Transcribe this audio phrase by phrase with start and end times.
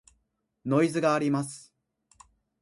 [0.65, 1.75] ノイズがあります。